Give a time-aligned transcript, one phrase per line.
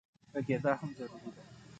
[0.31, 1.43] غږېدا هم ضروري ده.